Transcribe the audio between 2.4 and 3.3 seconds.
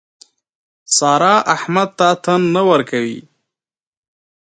نه ورکوي.